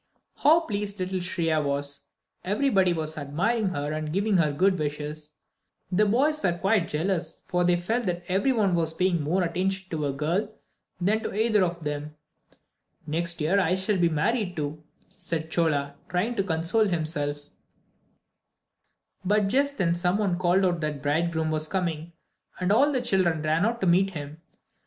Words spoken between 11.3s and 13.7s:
either of them. "Next year